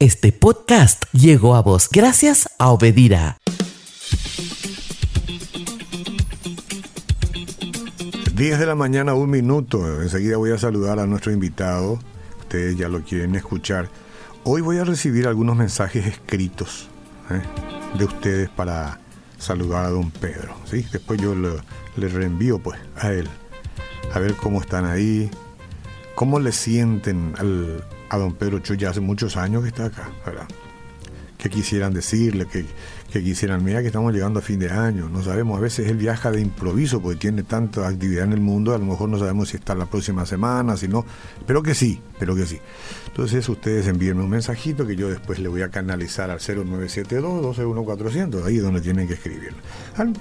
[0.00, 3.36] Este podcast llegó a vos gracias a Obedira.
[8.34, 10.02] 10 de la mañana, un minuto.
[10.02, 12.00] Enseguida voy a saludar a nuestro invitado.
[12.40, 13.88] Ustedes ya lo quieren escuchar.
[14.42, 16.88] Hoy voy a recibir algunos mensajes escritos
[17.30, 17.40] ¿eh?
[17.96, 18.98] de ustedes para
[19.38, 20.56] saludar a don Pedro.
[20.64, 20.84] ¿sí?
[20.90, 21.50] Después yo le,
[21.96, 23.28] le reenvío pues, a él.
[24.12, 25.30] A ver cómo están ahí.
[26.16, 27.84] ¿Cómo le sienten al,
[28.14, 28.74] a don Pedro Chu?
[28.74, 30.46] Ya hace muchos años que está acá, ¿verdad?
[31.38, 32.46] ¿Qué quisieran decirle?
[32.46, 32.64] ¿Qué,
[33.12, 33.62] qué quisieran?
[33.62, 35.10] Mira que estamos llegando a fin de año.
[35.10, 35.58] No sabemos.
[35.58, 38.74] A veces él viaja de improviso porque tiene tanta actividad en el mundo.
[38.74, 41.04] A lo mejor no sabemos si está la próxima semana, si no.
[41.46, 42.58] Pero que sí, pero que sí.
[43.08, 48.56] Entonces ustedes envíenme un mensajito que yo después le voy a canalizar al 0972-121400, ahí
[48.56, 49.58] es donde tienen que escribirlo.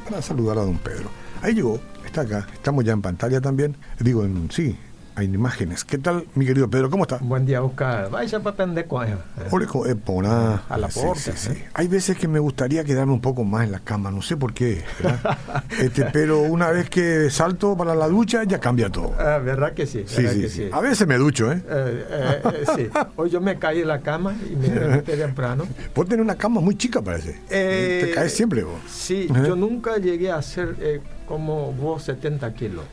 [0.09, 1.09] Para saludar a don Pedro.
[1.41, 2.47] Ahí llegó, está acá.
[2.53, 3.77] Estamos ya en pantalla también.
[3.99, 4.75] Digo, en, sí,
[5.15, 5.83] hay imágenes.
[5.83, 6.89] ¿Qué tal, mi querido Pedro?
[6.89, 7.17] ¿Cómo está?
[7.21, 8.09] Buen día, Oscar.
[8.09, 9.03] Vaya para pendejo.
[9.03, 9.15] eh.
[9.51, 10.63] Ole, co- eh, pona.
[10.69, 11.51] A la Sí, porta, sí, sí.
[11.51, 11.67] ¿eh?
[11.73, 14.53] Hay veces que me gustaría quedarme un poco más en la cama, no sé por
[14.53, 14.83] qué.
[15.79, 19.13] Este, pero una vez que salto para la ducha, ya cambia todo.
[19.19, 20.03] Ah, ¿Verdad que sí?
[20.07, 20.69] Sí, ¿verdad sí, que sí.
[20.71, 21.61] A veces me ducho, ¿eh?
[21.67, 22.89] Eh, eh, eh, sí.
[23.15, 25.65] Hoy yo me caí en la cama y me levanté temprano.
[25.95, 27.39] Vos tenés una cama muy chica, parece.
[27.49, 28.79] Te caes siempre vos.
[28.89, 32.85] Sí, yo nunca llegué a ser como vos 70 kilos.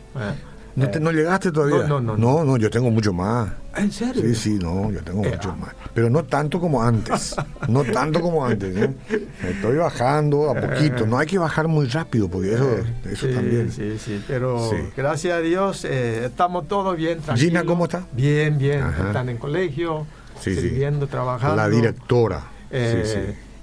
[0.71, 0.73] Eh.
[0.77, 1.87] ¿No, te- Eh, no llegaste todavía?
[1.87, 2.45] no, no, no.
[2.45, 3.51] No, yo tengo mucho más.
[3.77, 4.23] ¿En serio?
[4.23, 5.57] Sí, sí, no, yo tengo Eh, mucho ah.
[5.57, 5.75] más.
[5.95, 7.35] Pero no tanto como antes.
[7.69, 8.77] No tanto como antes.
[8.77, 8.91] ¿eh?
[9.43, 11.07] Me estoy bajando a poquito.
[11.07, 12.69] No hay que bajar muy rápido porque eso,
[13.11, 13.71] eso sí, también.
[13.71, 14.77] Sí, sí, pero Sí.
[14.97, 17.49] gracias a Dios eh, estamos todos bien tranquilos.
[17.51, 18.03] Gina, ¿cómo está?
[18.13, 18.83] Bien, bien.
[18.83, 19.09] Ajá.
[19.09, 20.07] Están en colegio,
[20.41, 21.57] Sí, sirviendo, trabajando.
[21.57, 22.43] La directora.
[22.71, 23.13] Eh, sí,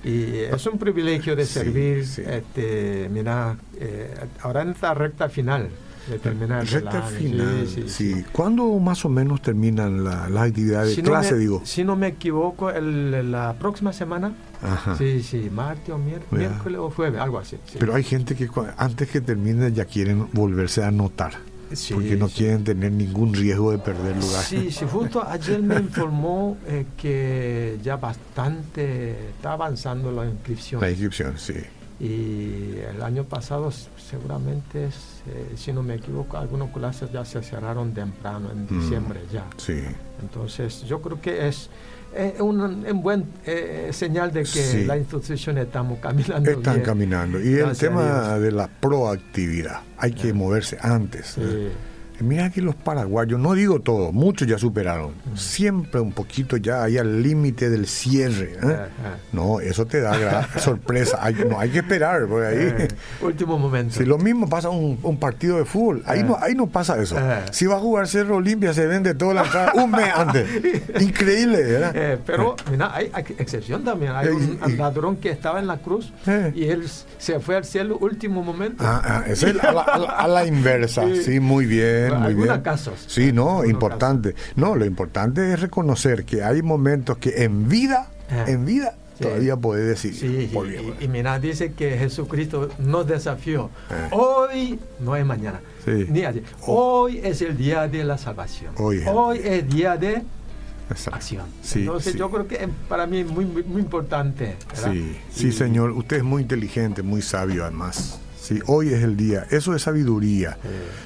[0.04, 0.10] sí.
[0.10, 1.98] Y es un privilegio de servir.
[2.00, 5.70] Este, mira, eh, ahora en esta recta final
[6.10, 7.68] de terminar el Recta año, final.
[7.68, 8.24] sí, Sí, sí.
[8.32, 11.62] ¿Cuándo más o menos terminan la- las actividades Si de no clase, me- digo?
[11.66, 14.96] Si no me equivoco, el- la próxima semana, Ajá.
[14.98, 16.38] sí, sí, martes o Ya.
[16.38, 17.58] miércoles o jueves, algo así.
[17.66, 17.78] sí.
[17.80, 21.34] Pero hay gente que antes que termine ya quieren volverse a anotar.
[21.74, 22.36] Sí, porque no sí.
[22.38, 24.42] quieren tener ningún riesgo de perder lugar.
[24.42, 30.80] Sí, sí, justo ayer me informó eh, que ya bastante está avanzando la inscripción.
[30.80, 31.56] La inscripción, sí.
[32.00, 37.92] Y el año pasado seguramente, eh, si no me equivoco, algunas clases ya se cerraron
[37.94, 38.80] temprano, en Mm.
[38.82, 39.46] diciembre ya.
[39.58, 39.82] Sí.
[40.22, 41.70] Entonces yo creo que es
[42.16, 44.86] eh, un, un buen eh, señal de que Sí.
[44.86, 46.86] la institución estamos caminando Están bien.
[46.86, 47.40] caminando.
[47.40, 49.82] Y el Gracias tema de la proactividad.
[49.98, 50.34] Hay que Ah.
[50.34, 51.28] moverse antes.
[51.36, 51.42] Sí.
[52.20, 52.24] ¿Eh?
[52.24, 55.12] Mira que los paraguayos, no digo todo, muchos ya superaron.
[55.36, 58.54] Siempre un poquito ya ahí al límite del cierre.
[58.54, 58.60] ¿eh?
[58.64, 59.16] Ah, ah.
[59.32, 61.20] No, eso te da sorpresa.
[61.22, 62.58] Hay, no, hay que esperar por ahí.
[62.60, 62.88] Eh,
[63.22, 63.96] último momento.
[63.96, 66.24] Si lo mismo pasa un, un partido de fútbol, ahí, Eh.
[66.24, 67.18] no, ahí no pasa eso.
[67.20, 67.42] Eh.
[67.52, 70.48] Si va a jugar Cerro Olimpia, se vende toda la entrada un mes antes.
[71.02, 71.92] Increíble, ¿verdad?
[71.96, 74.14] Eh, pero mira, hay, hay excepción también.
[74.14, 76.52] Hay Eh, un ladrón que estaba en la cruz Eh.
[76.56, 76.86] y él
[77.18, 78.84] se fue al cielo último momento.
[78.86, 81.04] Ah, ah, es el- a, la, a la- a la inversa.
[81.28, 82.62] Sí, muy bien, muy bien.
[82.62, 83.04] casos.
[83.08, 84.36] Sí, no, importante.
[84.56, 88.46] No, lo importante es reconocer que hay momentos que en vida, Ah.
[88.48, 89.24] en vida, Sí.
[89.24, 90.14] todavía puede decir.
[90.14, 93.70] Sí, y, y- mira, dice que Jesucristo nos desafió.
[93.90, 94.10] Eh.
[94.12, 96.06] Hoy no es mañana, Sí.
[96.10, 96.44] ni ayer.
[96.62, 97.02] Oh.
[97.04, 98.74] Hoy es el día de la salvación.
[98.78, 100.22] Hoy es el es día de
[100.92, 101.16] Exacto.
[101.16, 101.46] acción.
[101.64, 102.20] Sí, Entonces sí.
[102.20, 104.56] yo creo que es para mí muy, muy, muy importante.
[104.70, 104.92] ¿verdad?
[104.94, 105.92] Sí, sí, Y- señor.
[105.92, 108.20] Usted es muy inteligente, muy sabio, además.
[108.48, 109.46] Sí, hoy es el día.
[109.52, 110.58] Eso es sabiduría.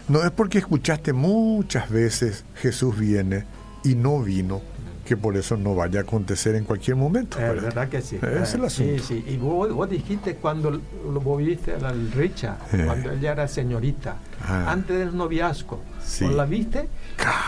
[0.07, 3.46] No es porque escuchaste muchas veces Jesús viene
[3.84, 4.62] y no vino,
[5.06, 7.40] que por eso no vaya a acontecer en cualquier momento.
[7.40, 7.63] Eh, ¿verdad?
[7.63, 8.18] ¿Verdad que sí?
[8.22, 9.03] Es el asunto.
[9.03, 9.25] Sí, sí.
[9.28, 12.84] Y vos, vos dijiste cuando lo vos viste al Richard, Eh.
[12.85, 14.72] cuando ella era señorita, Ah.
[14.72, 15.81] antes del noviazgo.
[16.11, 16.25] Sí.
[16.25, 16.89] ¿Vos la viste?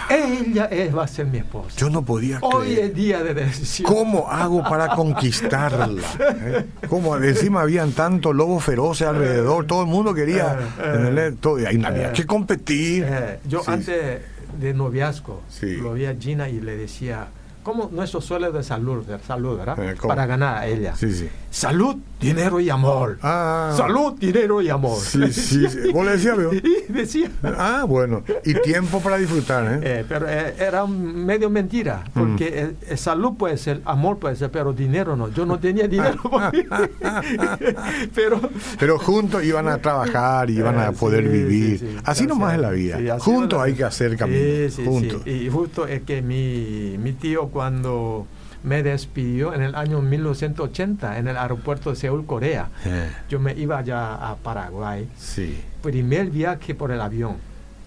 [0.09, 1.75] Ella es, va a ser mi esposa.
[1.77, 2.79] Yo no podía Hoy creer.
[2.85, 3.91] es día de decisión.
[3.91, 6.01] ¿Cómo hago para conquistarla?
[6.19, 6.65] ¿Eh?
[6.87, 7.17] ¿Cómo?
[7.17, 10.53] Encima habían tantos lobos feroces alrededor, todo el mundo quería.
[10.53, 10.91] Eh, eh.
[10.93, 12.13] tenerle todo, y había Eh.
[12.13, 13.05] que competir.
[13.07, 14.21] Eh, yo Sí, antes
[14.59, 15.75] de noviazgo Sí.
[15.77, 17.27] lo vi a Gina y le decía,
[17.63, 19.77] ¿cómo nuestro suelo de salud, de salud ¿verdad?
[19.79, 20.09] Eh, ¿cómo?
[20.09, 20.95] Para ganar a ella.
[20.95, 21.27] Sí, sí.
[21.53, 23.19] Salud, dinero y amor.
[23.21, 23.71] Ah.
[23.77, 24.97] Salud, dinero y amor.
[24.99, 25.63] Sí, sí.
[25.93, 26.51] ¿Vos le decías, veo?
[26.53, 27.29] Y decía.
[27.43, 28.23] Ah, bueno.
[28.43, 29.79] Y tiempo para disfrutar, ¿eh?
[29.83, 34.73] Eh, pero eh, era medio mentira, porque eh, salud puede ser, amor puede ser, pero
[34.73, 35.29] dinero no.
[35.29, 36.19] Yo no tenía dinero.
[38.15, 38.41] pero
[38.79, 41.79] Pero juntos iban a trabajar y iban a Eh, poder sí, vivir.
[41.79, 41.97] sí, sí.
[42.03, 43.19] Así nomás es la vida.
[43.19, 44.39] Juntos hay que hacer camino.
[44.41, 45.21] Sí, sí, juntos.
[45.23, 45.29] sí.
[45.29, 48.25] Y justo es que mi, mi tío cuando
[48.63, 53.53] me despidió en el año 1980 en el aeropuerto de Seúl, Corea, Eh, yo me
[53.53, 55.07] iba allá a Paraguay.
[55.17, 55.57] sí.
[55.81, 57.35] Primer viaje por el avión.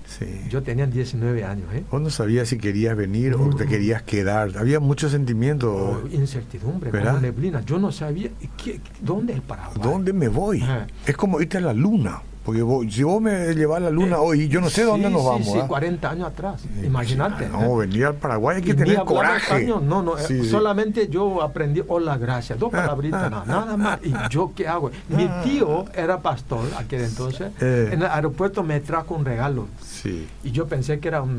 [0.07, 0.43] Sí.
[0.51, 1.67] Yo tenía 19 años.
[1.73, 1.83] ¿eh?
[1.91, 4.57] Vos no sabías si querías venir o te querías quedar.
[4.57, 5.75] Había mucho sentimiento.
[5.75, 7.13] Oh, incertidumbre, ¿Verdad?
[7.15, 7.63] como neblina.
[7.63, 8.31] Yo no sabía
[8.63, 9.81] ¿qué- dónde es el Paraguay.
[9.83, 10.63] ¿Dónde me voy?
[10.63, 10.87] Ajá.
[11.07, 12.21] Es como irte a la luna.
[12.47, 15.11] Porque vos- si vos me llevas a la luna hoy, yo no sé Sí, dónde
[15.11, 15.47] nos sí, vamos.
[15.53, 15.67] Sí, ¿ah?
[15.67, 16.61] 40 años atrás.
[16.63, 17.49] Sí, Imagínate.
[17.49, 17.87] No, ¿eh?
[17.87, 19.39] venir al Paraguay hay que Y tener coraje.
[19.55, 23.99] español, no, no, eh, solamente yo aprendí hola, gracias, dos palabritas, no, nada más.
[24.05, 24.91] ¿Y yo qué hago?
[25.09, 27.51] Mi tío era pastor aquel entonces.
[27.61, 27.91] Eh.
[27.93, 30.29] En el aeropuerto me trajo un regalo Sí.
[30.45, 31.31] y yo pensé que era un,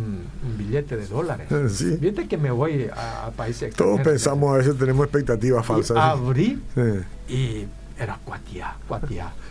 [0.43, 1.49] un billete de dólares.
[1.51, 1.97] Eh, sí.
[2.01, 5.97] Viste que me voy a, a países Todos pensamos, a veces tenemos expectativas Y falsas.
[5.97, 7.33] abrí Sí.
[7.33, 7.67] y
[7.99, 8.75] era cuatiá,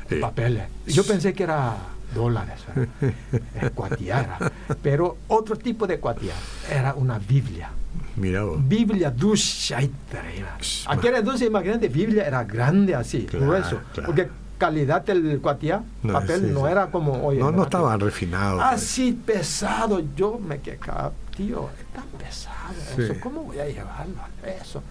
[0.08, 0.16] Sí.
[0.16, 0.64] papeles.
[0.86, 1.74] Yo pensé que era
[2.14, 2.60] dólares,
[3.74, 4.52] cuatiá era.
[4.82, 6.34] Pero otro tipo de cuatiá
[6.70, 7.70] era una Biblia.
[8.16, 8.56] Mira vos.
[8.66, 10.56] Biblia dulce y trema.
[10.86, 13.80] Aquel entonces, imagínate, Biblia era grande así, Claro, grueso.
[13.92, 14.06] claro.
[14.06, 14.28] Porque
[14.58, 17.36] calidad del cuatiá, No, papel, sí, no era como hoy.
[17.38, 18.62] No, no estaban refinados.
[18.62, 22.56] Así pesado, yo me quedaba, tío, es tan pesado
[22.96, 24.14] eso, ¿cómo voy a llevarlo?
[24.62, 24.82] Eso.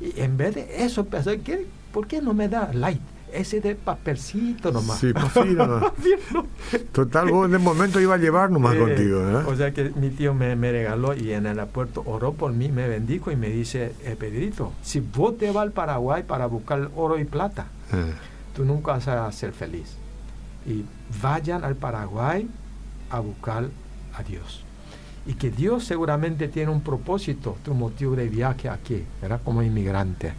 [0.00, 3.00] Y en vez de eso, pensé, ¿qué, ¿por qué no me da light?
[3.32, 4.98] Ese de papelcito nomás.
[5.00, 5.32] Sí, pues.
[6.92, 9.46] Total, vos en el momento iba a llevar nomás Eh, contigo, ¿verdad?
[9.48, 12.68] O sea que mi tío me, me regaló y en el aeropuerto oró por mí,
[12.70, 16.90] me bendijo y me dice, eh, Pedrito, si vos te vas al Paraguay para buscar
[16.96, 18.12] oro y plata, Eh,
[18.54, 19.96] tú nunca vas a ser feliz.
[20.66, 20.84] Y
[21.22, 22.48] vayan al Paraguay
[23.10, 23.68] a buscar
[24.14, 24.62] a Dios.
[25.26, 29.40] Y que Dios seguramente tiene un propósito, tu motivo de viaje aquí, ¿verdad?
[29.44, 30.32] Como inmigrante.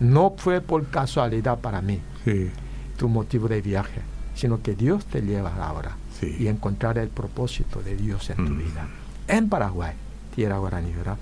[0.00, 2.50] No fue por casualidad para mí sí,
[2.96, 4.00] tu motivo de viaje,
[4.34, 6.36] sino que Dios te lleva ahora Sí.
[6.38, 8.58] y encontrar el propósito de Dios en tu Mm.
[8.58, 8.88] vida.
[9.28, 9.92] En Paraguay,
[10.34, 11.16] tierra guaraní, ¿verdad?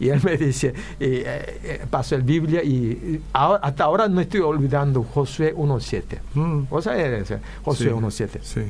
[0.00, 0.68] Y él me dice,
[0.98, 6.20] eh, eh, pasó el Biblia y, ahora- hasta ahora no estoy olvidando Josué 1.7.
[6.34, 7.22] Mm, O sea, eh,
[7.64, 7.92] Josué Sí.
[7.92, 8.40] 1.7.
[8.42, 8.62] sí.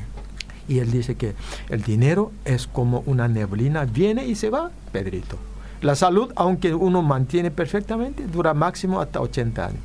[0.69, 1.35] Y él dice que
[1.69, 5.37] el dinero es como una neblina, viene y se va, Pedrito.
[5.83, 9.81] La salud, aunque uno mantiene perfectamente, dura máximo hasta 80 años.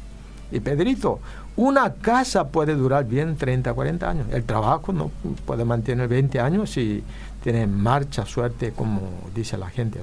[0.52, 1.20] Y Pedrito,
[1.56, 4.28] una casa puede durar bien 30, 40 años.
[4.32, 5.10] El trabajo no
[5.46, 7.04] puede mantener 20 años si
[7.44, 9.02] tiene marcha, suerte, como
[9.34, 10.00] dice la gente.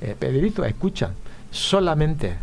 [0.00, 1.10] Eh, Pedrito, escucha,
[1.50, 2.36] solamente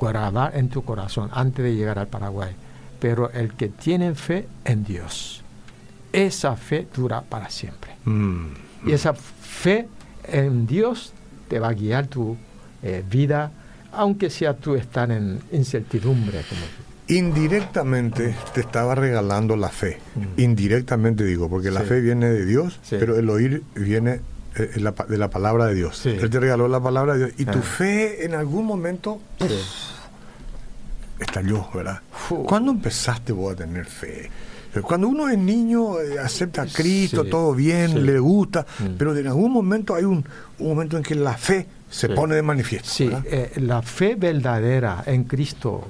[0.00, 2.52] grabar en tu corazón antes de llegar al Paraguay.
[2.98, 5.42] Pero el que tiene fe en Dios,
[6.12, 7.92] esa fe dura para siempre.
[8.04, 8.46] Mm,
[8.86, 9.88] Y esa fe
[10.24, 11.12] en Dios
[11.52, 12.34] te va a guiar tu
[12.82, 13.52] eh, vida,
[13.92, 16.40] aunque sea tú estar en incertidumbre.
[16.48, 16.62] Como,
[17.08, 19.98] Indirectamente te estaba regalando la fe.
[20.38, 21.80] Indirectamente digo, porque la.
[21.80, 21.86] Sí.
[21.88, 22.96] fe viene de Dios, Sí.
[22.98, 24.20] pero el oír viene
[24.56, 24.70] eh,
[25.08, 25.98] de la palabra de Dios.
[25.98, 26.08] Sí.
[26.18, 27.32] Él te regaló la palabra de Dios.
[27.36, 27.62] Y tu Ah.
[27.62, 29.20] fe en algún momento
[31.18, 32.00] estalló, ¿verdad?
[32.46, 34.30] ¿Cuándo empezaste vos a tener fe?
[34.80, 37.98] Cuando uno es niño, eh, acepta a Cristo, Sí, todo bien, sí.
[38.00, 38.84] le gusta, Mm.
[38.96, 40.24] pero en algún momento hay un,
[40.58, 42.14] un momento en que la fe se Sí.
[42.14, 42.88] pone de manifiesto.
[42.88, 45.84] Sí, eh, la fe verdadera en Cristo,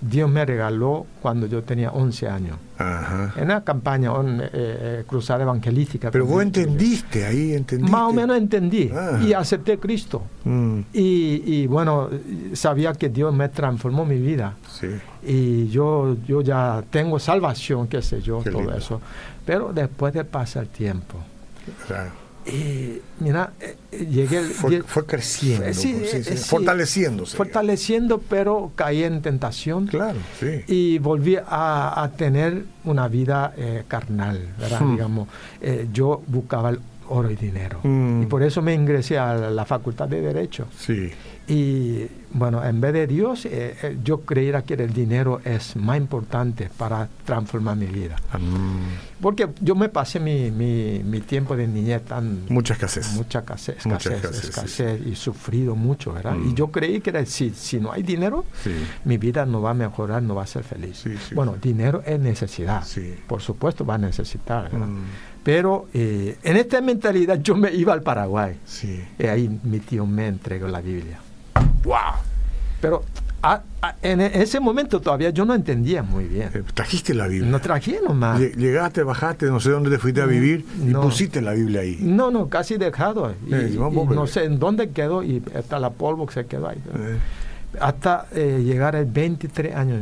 [0.00, 2.56] Dios me regaló cuando yo tenía 11 años.
[2.80, 3.34] Ajá.
[3.36, 6.10] En una campaña, eh, eh, cruzada evangelística.
[6.10, 7.92] Pero vos entendiste ahí, entendiste.
[7.92, 9.18] Más o menos entendí Ah.
[9.22, 10.22] y acepté Cristo.
[10.44, 12.08] Mm, Y, y, bueno,
[12.54, 14.54] sabía que Dios me transformó mi vida.
[14.68, 14.88] sí.
[15.22, 18.76] Y yo, yo ya tengo salvación, qué sé yo, Qué todo lindo.
[18.78, 19.00] eso.
[19.44, 21.16] Pero después de pasar el tiempo,
[21.86, 22.10] Claro.
[22.46, 24.40] Y mira, eh, eh, llegué...
[24.40, 27.36] Fue, fue creciendo, Eh, sí, sí, eh, fortaleciéndose.
[27.36, 29.86] fortaleciendo, pero caí en tentación.
[29.86, 30.62] Claro, sí.
[30.66, 34.80] Y volví a, a tener una vida eh, carnal, ¿verdad?
[34.80, 34.92] Hmm.
[34.92, 35.28] Digamos,
[35.60, 36.80] eh, yo buscaba el
[37.12, 37.80] oro y dinero.
[37.82, 38.22] Mm.
[38.22, 40.66] Y por eso me ingresé a la facultad de Derecho.
[40.78, 41.10] Sí.
[41.52, 45.96] Y bueno, en vez de Dios, eh, eh, yo creía que el dinero es más
[45.96, 48.14] importante para transformar mi vida.
[48.38, 52.42] Mm, Porque yo me pasé mi, mi, mi tiempo de niñez tan...
[52.48, 53.14] Mucha escasez.
[53.14, 56.34] Mucha escasez, escasez, escasez, escasez, y sufrido mucho, ¿verdad?
[56.36, 56.50] Mm.
[56.50, 58.70] Y yo creí que era, si, si no hay dinero, Sí.
[59.04, 60.98] mi vida no va a mejorar, no va a ser feliz.
[60.98, 62.84] Sí, bueno, dinero es necesidad.
[62.84, 63.16] Sí.
[63.26, 64.70] Por supuesto va a necesitar.
[64.70, 64.86] ¿verdad?
[64.86, 65.02] Mm,
[65.42, 68.56] Pero eh, en esta mentalidad yo me iba al Paraguay.
[68.64, 69.02] sí.
[69.18, 71.18] Y ahí mi tío me entregó la Biblia.
[71.84, 71.96] ¡Wow!
[72.80, 73.04] Pero
[73.42, 76.50] a- a- en e- ese momento todavía yo no entendía muy bien.
[76.54, 77.50] Eh, Trajiste la Biblia.
[77.50, 78.38] No traje nomás.
[78.40, 81.00] Lle- Llegaste, bajaste, no sé dónde te fuiste a vivir y No.
[81.02, 81.98] pusiste la Biblia ahí.
[82.00, 83.34] No, no, casi dejado.
[83.46, 86.68] Y, Eh, y no sé en dónde quedó y hasta la polvo que se quedó
[86.68, 86.78] ahí.
[86.94, 87.18] Eh,
[87.80, 90.00] Hasta eh, llegar a 23 años,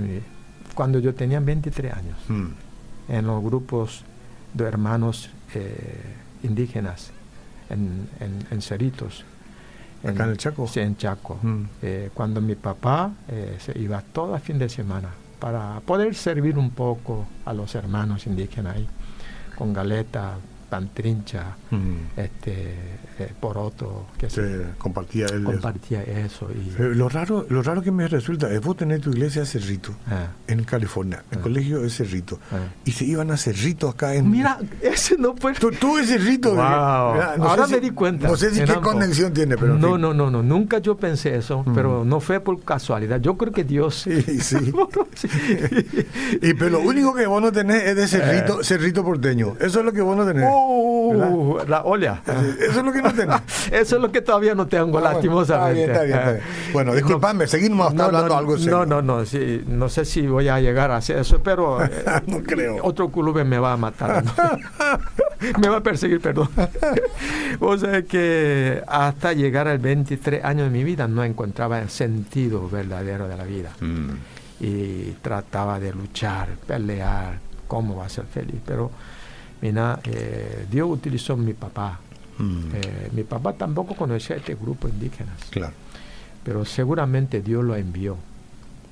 [0.75, 2.47] cuando yo tenía 23 años, mm,
[3.13, 4.05] en los grupos
[4.55, 5.29] de hermanos
[6.43, 7.11] indígenas,
[7.71, 9.25] en, en, en Cerritos.
[10.05, 10.67] ¿Acá en el Chaco?
[10.67, 11.39] Sí, en Chaco.
[11.43, 11.63] Mm.
[11.83, 16.59] Eh, cuando mi papá eh, se iba todo el fin de semana para poder servir
[16.59, 18.89] un poco a los hermanos indígenas ahí,
[19.57, 20.35] con galeta,
[20.69, 22.19] pantrincha, Mm.
[22.21, 22.53] este,
[23.19, 26.49] eh, poroto, que Se se compartía compartía eso.
[26.51, 29.93] Y, Pero lo raro, lo raro que me resulta es vos tenés tu iglesia Cerrito,
[30.11, 30.29] Ah.
[30.47, 31.43] en California, el Ah.
[31.43, 32.57] colegio es Cerrito, Ah.
[32.85, 34.31] y se iban a Cerrito acá en...
[34.31, 35.53] Mira, ese no fue...
[35.55, 36.51] Tú, tú ese Cerrito.
[36.55, 36.59] Wow.
[37.39, 38.29] no Ahora si- me di cuenta.
[38.29, 39.75] No sé si qué conexión tiene, pero...
[39.79, 41.75] no, no, no, no, nunca yo pensé eso, Mm.
[41.75, 43.21] pero no fue por casualidad.
[43.21, 43.95] Yo creo que Dios...
[44.03, 44.57] Sí, sí.
[45.15, 45.29] Sí.
[46.43, 49.57] Y pero lo único que vos no tenés es de Cerrito, Cerrito porteño.
[49.61, 50.45] Eso es lo que vos no tenés.
[50.45, 50.49] Eh.
[50.67, 52.21] Uh, la olla.
[52.61, 53.41] Eso es lo que no tenés.
[53.73, 55.85] Eso es lo que todavía no tengo, Ah, bueno, lastimosamente.
[55.85, 56.43] Está bien, está bien, está bien.
[56.73, 58.71] Bueno, disculpame, seguimos No, hablando no, algo serio.
[58.85, 61.91] No, no, no, sí, no sé si voy a llegar a hacer eso, pero eh,
[62.27, 62.79] No creo.
[62.83, 64.25] otro club me va a matar.
[65.61, 66.49] me va a perseguir, perdón.
[67.61, 72.69] o sea que hasta llegar al 23 años de mi vida no encontraba el sentido
[72.69, 74.11] verdadero de la vida Mm,
[74.61, 77.39] y trataba de luchar, pelear,
[77.69, 78.61] cómo va a ser feliz.
[78.67, 78.91] Pero,
[79.61, 82.01] mira, eh, Dios utilizó a mi papá.
[82.39, 85.73] mm, Eh, mi papá tampoco conocía este grupo indígenas, claro.
[86.45, 88.17] pero seguramente Dios lo envió,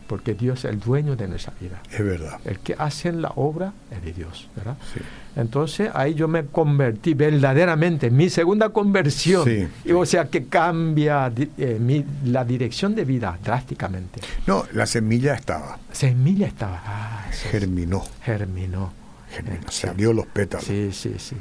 [0.08, 1.80] porque Dios es el dueño de nuestra vida.
[1.90, 2.38] Es verdad.
[2.44, 4.76] El que hace la obra es de Dios, ¿verdad?
[4.94, 5.00] Sí.
[5.36, 9.68] Entonces ahí yo me convertí verdaderamente, mi segunda conversión, Sí.
[9.84, 14.20] y, o sea que cambia eh, mi- la dirección de vida drásticamente.
[14.46, 18.92] No, la semilla estaba, Semilla estaba, ah, germinó, germinó.
[19.70, 20.66] Se abrió los pétalos.
[20.66, 21.36] Sí, sí, sí.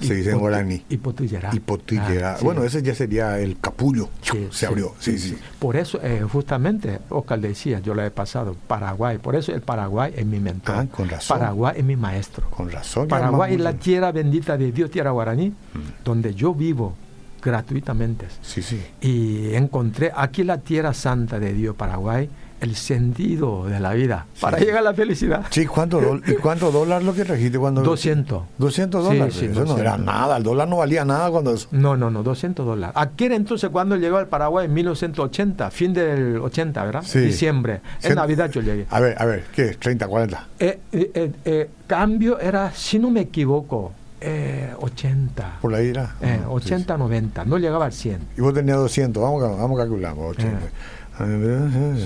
[0.00, 0.84] Se dice en guaraní.
[0.88, 1.50] Hipotuyerá.
[1.54, 2.34] Hipotuyerá.
[2.34, 2.38] Ah.
[2.42, 4.08] Bueno, ese ya sería el capullo.
[4.50, 5.38] Se abrió, sí, sí.
[5.60, 9.18] Por eso, eh, justamente, Oscar decía, yo lo he pasado, Paraguay.
[9.18, 10.74] Por eso el Paraguay es mi mentor.
[10.76, 11.38] Ah, con razón.
[11.38, 12.50] Paraguay es mi maestro.
[12.50, 13.06] Con razón.
[13.06, 16.04] Paraguay es la tierra bendita de Dios, tierra guaraní, Mm.
[16.04, 16.94] donde yo vivo
[17.40, 18.26] gratuitamente.
[18.42, 18.80] Sí, sí.
[19.00, 22.28] Y encontré aquí la tierra santa de Dios, Paraguay,
[22.60, 24.64] el sentido de la vida para Sí.
[24.64, 25.46] llegar a la felicidad.
[25.50, 27.82] Sí, ¿cuánto, ¿y cuánto dólar lo que trajiste cuando...
[27.82, 28.42] 200.
[28.58, 29.34] 200 Sí, dólares.
[29.34, 30.04] sí, eso no era 200.
[30.04, 31.68] nada, el dólar no valía nada cuando eso.
[31.70, 32.94] No, no, no, 200 dólares.
[32.96, 37.02] Aquel entonces, cuando llegó al Paraguay en 1980, fin del 80, ¿verdad?
[37.04, 37.20] Sí.
[37.20, 37.80] Diciembre.
[38.02, 38.86] En Navidad yo llegué.
[38.90, 39.74] A ver, a ver, ¿qué?
[39.74, 40.46] 30, 40.
[40.58, 45.58] Eh, eh, eh, eh, cambio era, si no me equivoco, eh, 80.
[45.60, 46.16] Por ahí era.
[46.20, 47.44] Eh, Ah, 80, 90.
[47.44, 48.18] No llegaba al 100.
[48.18, 48.32] sí, sí.
[48.38, 50.14] Y vos tenías 200, vamos, vamos a calcular.
[50.18, 50.58] 80.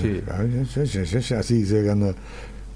[0.01, 1.33] Sí.
[1.35, 2.13] Así dice cuando,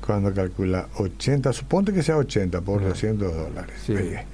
[0.06, 2.90] cuando calcula 80, suponte que sea 80 por Ajá.
[2.90, 3.76] 200 dólares.
[3.86, 3.94] Sí.
[3.94, 4.26] Oye,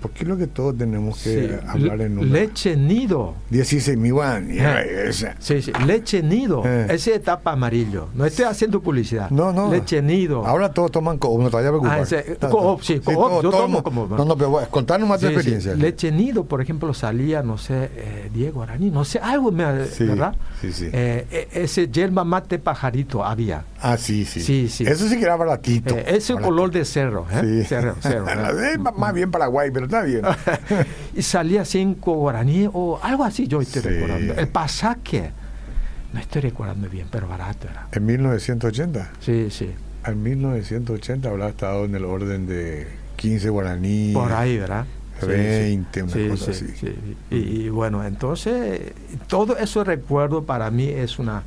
[0.00, 1.54] ¿Por qué es lo que todos tenemos que Sí.
[1.68, 2.32] hablar en números?
[2.32, 3.34] Leche nido.
[3.50, 4.12] 16 mil.
[5.38, 6.62] Sí, sí, leche nido.
[6.66, 6.88] Eh.
[6.90, 8.08] Ese etapa amarillo.
[8.12, 9.30] No estoy haciendo publicidad.
[9.30, 9.70] No, no.
[9.70, 10.44] Leche nido.
[10.44, 11.98] Ahora todos toman co no te vayas a preocupar.
[12.00, 15.26] Ah, ese- co-op, sí, co-op, todo- yo tomo como- No, no, pero contanos más tu
[15.28, 15.74] experiencia.
[15.76, 20.02] Leche nido, por ejemplo, salía, no sé, eh, Diego Araní, no sé, algo, me, Sí,
[20.02, 20.34] ¿verdad?
[20.62, 20.90] Sí, sí.
[20.92, 23.64] Eh, eh, ese yerba mate pajarito había.
[23.80, 24.40] Ah, sí, sí.
[24.40, 24.84] Sí, sí.
[24.86, 25.94] Eso sí que era baratito.
[25.96, 26.40] Eh, ese Baratito.
[26.54, 27.40] color de cerro, ¿eh?
[27.42, 27.64] Sí.
[27.68, 28.26] Cerro, cerro,
[28.62, 28.74] ¿eh?
[28.74, 30.22] Eh, más bien Paraguay, pero está bien.
[31.14, 34.34] y salía cinco guaraní o algo así, yo estoy recordando.
[34.34, 35.30] El pasaje,
[36.12, 37.88] no estoy recordando bien, pero barato era.
[37.92, 39.10] en 1980.
[39.20, 39.70] Sí, sí,
[40.06, 44.12] En 1980 habrá estado en el orden de 15 guaraní.
[44.14, 44.84] por ahí, ¿verdad?
[45.26, 46.18] Sí, 20, sí.
[46.18, 46.74] una cosa sí, así.
[46.80, 47.16] sí.
[47.30, 48.92] Y, y bueno, entonces,
[49.28, 51.42] todo eso recuerdo para mí es una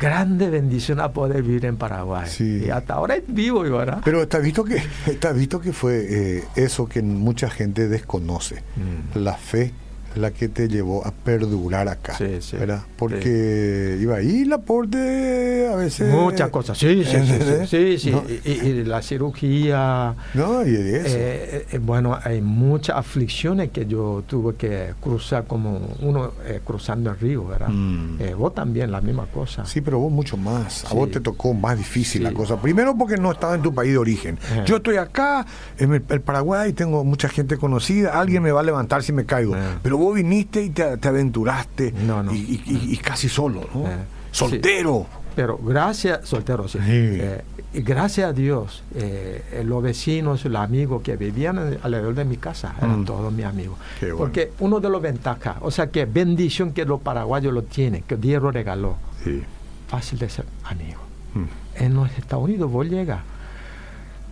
[0.00, 2.28] grande bendición a poder vivir en Paraguay.
[2.28, 2.64] Sí.
[2.66, 4.00] Y hasta ahora vivo, ¿verdad?
[4.04, 6.06] Pero está visto que está visto que fue
[6.38, 8.62] eh, eso que mucha gente desconoce.
[8.76, 9.18] Mm.
[9.18, 9.72] La fe
[10.16, 12.14] la que te llevó a perdurar acá.
[12.16, 12.56] Sí, sí.
[12.56, 12.82] ¿verdad?
[12.96, 16.12] Porque iba ahí el aporte a veces.
[16.12, 18.10] Muchas cosas, sí, sí, sí, sí, sí, sí.
[18.10, 21.16] No, Y, y la cirugía, no, y eso.
[21.16, 27.10] eh, eh, bueno, hay muchas aflicciones que yo tuve que cruzar como uno eh, cruzando
[27.10, 27.68] el río, ¿verdad?
[27.68, 28.16] Mm.
[28.20, 29.64] Eh, vos también, la misma cosa.
[29.64, 30.84] Sí, pero vos mucho más.
[30.84, 30.94] A Sí.
[30.94, 32.24] vos te tocó más difícil Sí.
[32.24, 32.60] la cosa.
[32.60, 34.38] Primero porque no estaba en tu país de origen.
[34.42, 34.64] Ajá.
[34.64, 35.46] Yo estoy acá,
[35.78, 38.18] en el, el Paraguay, tengo mucha gente conocida.
[38.20, 39.54] Alguien me va a levantar si me caigo.
[39.54, 39.78] Ajá.
[39.82, 41.92] Pero vos viniste y te, te aventuraste.
[41.92, 42.32] No, no.
[42.34, 43.86] Y, y- y- y casi solo, ¿no?
[43.86, 43.98] Ajá.
[44.32, 45.06] Soltero.
[45.36, 46.78] Pero gracias, soltero, sí.
[46.78, 46.84] Sí.
[46.88, 47.42] Eh,
[47.74, 52.74] gracias a Dios, eh, eh, los vecinos, los amigos que vivían alrededor de mi casa,
[52.78, 53.04] eran Mm.
[53.04, 53.78] todos mis amigos.
[54.00, 54.16] Bueno.
[54.16, 58.16] Porque uno de los ventajas, o sea, que bendición que los paraguayos lo tienen, que
[58.16, 59.42] Dios lo regaló, Sí.
[59.88, 61.00] fácil de ser amigo.
[61.34, 61.84] Mm.
[61.84, 63.20] En los Estados Unidos vos llegas,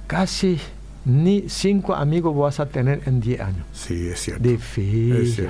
[0.06, 0.58] casi
[1.08, 3.66] ni cinco amigos vas a tener en 10 años.
[3.72, 4.42] Sí, es cierto.
[4.46, 5.48] Difícil.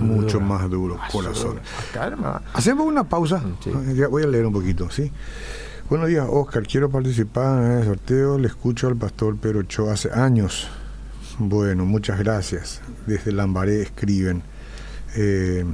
[0.00, 1.60] Mucho más duro, corazón.
[1.94, 2.40] Hermano.
[2.54, 3.42] Hacemos una pausa.
[3.62, 3.70] Sí.
[3.94, 5.12] Ya voy a leer un poquito, ¿sí?
[5.90, 6.66] Buenos días, Oscar.
[6.66, 8.38] Quiero participar en el sorteo.
[8.38, 10.66] Le escucho al pastor Pedro Cho hace años.
[11.38, 12.80] Bueno, muchas gracias.
[13.06, 14.42] Desde Lambaré escriben.
[15.14, 15.66] Eh,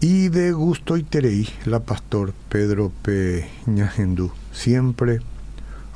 [0.00, 4.30] y de gusto y tereí, la pastor Pedro Peña Gendú.
[4.52, 5.18] Siempre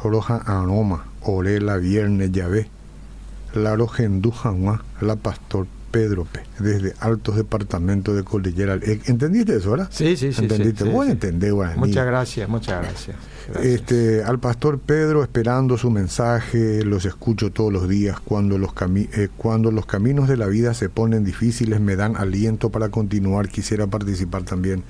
[0.03, 2.69] roja aroma Orela Viernes Yahvé,
[3.55, 8.77] Laro Gendújanua, la Pastor Pedro P, desde Altos Departamentos de Cordillera.
[8.77, 9.89] Eh, ¿Entendiste eso, verdad?
[9.93, 10.41] Sí, sí, sí.
[10.45, 10.85] ¿Entendiste?
[10.85, 11.13] sí, Vos sí.
[11.13, 11.79] entendés, guaraní.
[11.79, 13.17] Muchas gracias, muchas gracias.
[13.53, 13.67] Gracias.
[13.75, 18.19] Este, al pastor Pedro, esperando su mensaje, los escucho todos los días.
[18.21, 22.17] Cuando los, cami- eh, cuando los caminos de la vida se ponen difíciles, me dan
[22.17, 23.51] aliento para continuar.
[23.51, 24.85] Quisiera participar también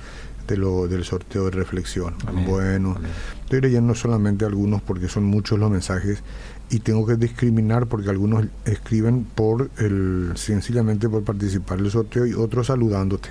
[0.47, 2.15] de lo, del sorteo de reflexión.
[2.27, 3.11] Amén, Bueno, amén.
[3.45, 6.23] estoy leyendo solamente algunos porque son muchos los mensajes
[6.71, 12.33] y tengo que discriminar porque algunos escriben por el sencillamente por participar del sorteo y
[12.33, 13.29] otros saludándote.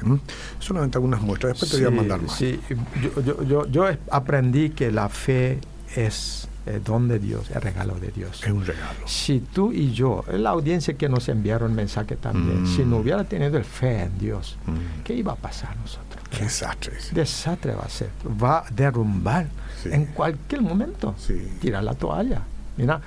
[0.59, 1.53] Solamente algunas muestras.
[1.53, 2.37] Después te voy a mandar más.
[2.37, 2.59] Sí,
[3.01, 5.59] yo, yo, yo, yo aprendí que la fe
[5.95, 8.41] es el don de Dios, el regalo de Dios.
[8.43, 8.99] Es un regalo.
[9.07, 12.67] Si tú y yo, la audiencia que nos enviaron mensaje también, Mm.
[12.75, 15.03] si no hubiera tenido el fe en Dios, Mm.
[15.03, 16.21] ¿qué iba a pasar a nosotros?
[16.29, 16.93] Qué desastre.
[17.11, 18.09] Desastre va a ser,
[18.41, 19.47] va a derrumbar
[19.81, 19.89] Sí.
[19.91, 21.15] en cualquier momento.
[21.17, 21.33] Sí.
[21.59, 22.41] Tira la toalla.
[22.77, 23.01] Mira,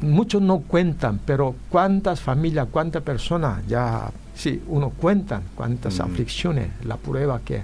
[0.00, 6.02] muchos no cuentan, pero cuántas familias, cuántas personas ya, sí, uno cuentan cuántas Mm.
[6.02, 7.62] aflicciones, la prueba que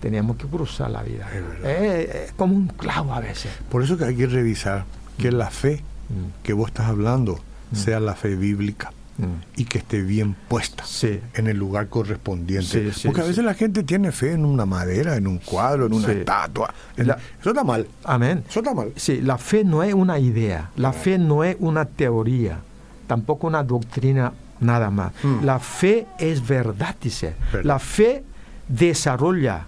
[0.00, 1.28] teníamos que cruzar la vida.
[1.34, 1.70] Es verdad.
[1.70, 3.50] Eh, Es como un clavo a veces.
[3.70, 4.84] Por eso que hay que revisar
[5.18, 7.38] que la fe Mm, que vos estás hablando
[7.70, 7.76] Mm.
[7.76, 9.60] sea la fe bíblica mm.
[9.60, 11.20] y que esté bien puesta Sí.
[11.34, 12.64] en el lugar correspondiente.
[12.92, 15.84] Sí, sí, Porque a veces la gente tiene fe en una madera, en un cuadro,
[15.84, 16.72] en una estatua.
[16.96, 17.86] en- La- Eso está mal.
[18.04, 18.42] Amén.
[18.48, 18.90] Eso está mal.
[18.96, 22.60] Sí, la fe no es una idea, la fe no es una teoría,
[23.06, 25.12] tampoco una doctrina nada más.
[25.42, 27.34] La fe es verdad, dice.
[27.52, 27.64] Verdad.
[27.66, 28.24] La fe
[28.66, 29.66] desarrolla,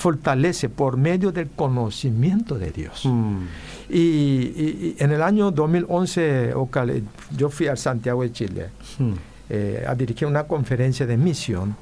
[0.00, 3.02] fortalece por medio del conocimiento de Dios.
[3.04, 3.42] Mm.
[3.90, 7.02] Y, y- y en el año 2011, Ocal,
[7.36, 9.12] yo fui a Santiago de Chile Mm.
[9.50, 11.76] eh, a dirigir una conferencia de misión.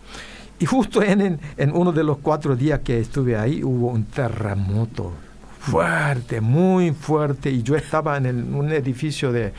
[0.58, 4.02] Y justo en, en- en uno de los cuatro días que estuve ahí hubo un
[4.06, 5.12] terremoto
[5.60, 7.50] fuerte, muy fuerte.
[7.52, 9.52] Y yo estaba en el- un edificio de,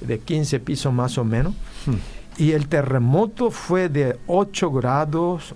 [0.00, 1.52] de 15 pisos más o menos.
[1.86, 2.42] Mm.
[2.42, 5.54] Y el terremoto fue de 8 grados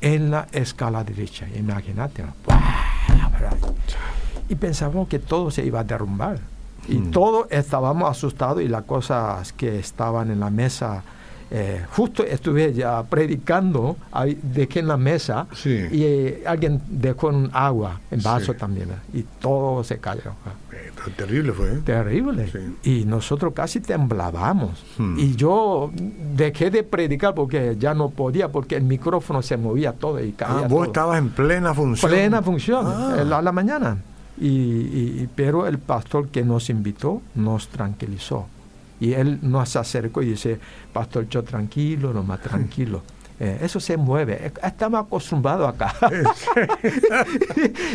[0.00, 1.46] en la escala derecha.
[1.56, 2.24] Imagínate.
[4.48, 6.38] Y pensábamos que todo se iba a derrumbar.
[6.88, 7.10] Y Mm.
[7.10, 11.02] todos estábamos asustados y las cosas que estaban en la mesa,
[11.50, 13.96] eh, justo estuve ya predicando,
[14.42, 15.70] dejé en la mesa Sí.
[15.90, 18.58] y eh, alguien dejó un agua en vaso Sí.
[18.58, 20.32] también y todo se cayó.
[20.72, 21.68] Eh, terrible fue.
[21.84, 22.48] Terrible.
[22.82, 23.00] Sí.
[23.00, 24.84] Y nosotros casi temblábamos.
[24.98, 25.18] Hmm.
[25.18, 25.90] Y yo
[26.36, 30.58] dejé de predicar porque ya no podía, porque el micrófono se movía todo y caía.
[30.58, 30.84] Ah, vos todo.
[30.84, 32.10] estabas en plena función.
[32.10, 33.16] Plena función, Ah.
[33.38, 33.96] a la mañana.
[34.40, 38.46] Y- pero el pastor que nos invitó nos tranquilizó.
[39.00, 40.58] Y él nos acercó y dice,
[40.92, 43.02] Pastor, yo tranquilo, lo más tranquilo.
[43.40, 44.46] Eh, eso se mueve.
[44.46, 45.94] Eh, Estamos acostumbrados acá.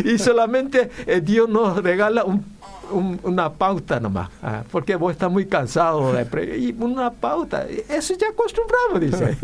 [0.05, 2.45] y solamente eh, Dios nos regala un-
[2.91, 4.29] un- una pauta nomás.
[4.41, 7.65] ah, porque vos estás muy cansado de pre- Y una pauta.
[7.89, 9.37] Eso ya acostumbramos, dice.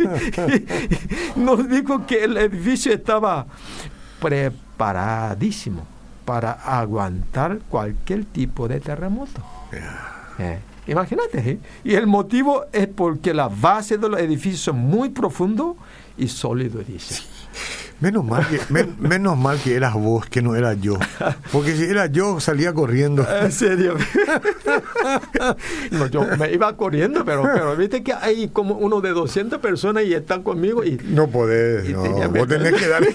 [1.35, 3.45] nos dijo que el edificio estaba
[4.21, 5.85] preparadísimo
[6.23, 9.41] para aguantar cualquier tipo de terremoto.
[10.37, 11.59] Eh, imagínate, ¿eh?
[11.83, 15.77] y el motivo es porque la base de los edificios son muy profundo
[16.17, 17.21] y sólido, dice.
[18.01, 20.97] Menos mal, que, men- menos mal que eras vos, que no era yo.
[21.51, 23.25] Porque si era yo, salía corriendo.
[23.41, 23.95] En serio.
[25.91, 30.03] no, yo me iba corriendo, pero, pero viste que hay como uno de 200 personas
[30.05, 33.03] y están conmigo y No podés, Y no, vos tenés que dar.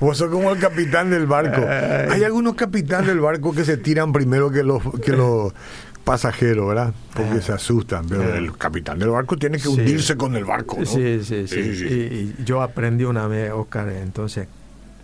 [0.00, 1.62] Vos sos como el capitán del barco.
[1.66, 2.08] Ay.
[2.10, 5.54] Hay algunos capitanes del barco que se tiran primero que los, que los
[6.06, 6.94] pasajeros, ¿verdad?
[7.14, 8.06] Porque se asustan.
[8.08, 9.68] Pero el capitán del barco tiene que Sí.
[9.70, 10.76] hundirse con el barco.
[10.78, 10.86] ¿no?
[10.86, 11.62] Sí, sí, sí.
[11.62, 11.84] Sí, sí.
[12.38, 14.46] Y, y yo aprendí una vez, Oscar, entonces,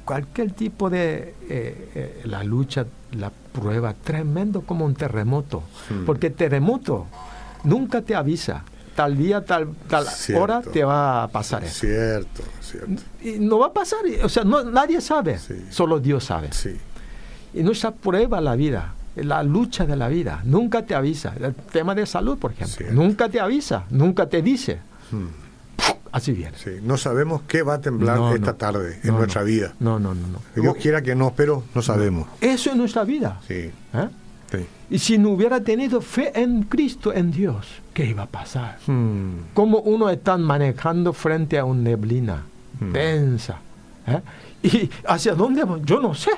[0.04, 2.86] cualquier tipo de eh, eh, la lucha,
[3.18, 5.64] la prueba, tremendo como un terremoto.
[6.06, 7.06] Porque terremoto
[7.64, 8.62] nunca te avisa.
[8.94, 10.42] Tal día, tal, tal Cierto.
[10.44, 11.80] hora te va a pasar eso.
[11.80, 13.02] Cierto, cierto.
[13.22, 14.00] Y no va a pasar.
[14.22, 15.38] O sea, no, nadie sabe.
[15.38, 15.54] Sí.
[15.70, 16.48] Solo Dios sabe.
[16.52, 16.76] Sí.
[17.54, 21.34] Y nuestra prueba la vida, la lucha de la vida, nunca te avisa.
[21.40, 22.94] El tema de salud, por ejemplo, Cierto.
[22.94, 24.78] nunca te avisa, nunca te dice.
[25.10, 25.26] Hmm.
[26.12, 26.56] Así viene.
[26.58, 26.70] Sí.
[26.82, 28.56] No sabemos qué va a temblar No, esta no.
[28.56, 29.72] tarde en No, nuestra vida.
[29.80, 30.26] No, no, no.
[30.28, 30.38] no.
[30.62, 32.28] Dios quiera que no, pero no sabemos.
[32.40, 33.40] Eso es nuestra vida.
[33.48, 33.70] Sí.
[33.94, 34.08] ¿eh?
[34.50, 34.66] sí.
[34.90, 38.78] Y si no hubiera tenido fe en Cristo, en Dios, ¿qué iba a pasar?
[38.86, 39.36] Hmm.
[39.54, 42.44] Como uno está manejando frente a una neblina
[42.78, 42.92] Hmm.
[42.92, 43.58] densa.
[44.06, 44.20] ¿eh?
[44.62, 45.64] ¿Y hacia dónde?
[45.84, 46.30] Yo no sé.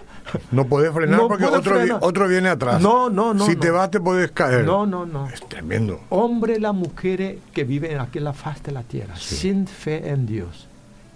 [0.51, 1.99] No podés frenar No porque otro, vi- frenar.
[2.01, 2.81] otro viene atrás.
[2.81, 3.61] No, no, no, Si no.
[3.61, 4.65] te vas, te puedes caer.
[4.65, 5.29] No, no, no.
[5.29, 6.01] Es tremendo.
[6.09, 9.37] Hombre, la mujer que viven aquí en la faz de la tierra, Sí.
[9.37, 10.67] sin fe en Dios,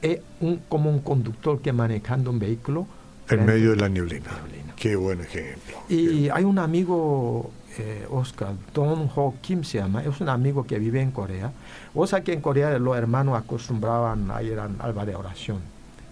[0.02, 2.86] es un, como un conductor que manejando un vehículo
[3.30, 4.26] En medio de la neblina.
[4.44, 4.74] neblina.
[4.76, 5.78] Qué buen ejemplo.
[5.88, 10.78] Y hay un amigo, eh, Oscar, Don Ho Kim se llama, es un amigo que
[10.78, 11.50] vive en Corea.
[11.94, 15.58] O sea que en Corea los hermanos acostumbraban a ir al alba de oración.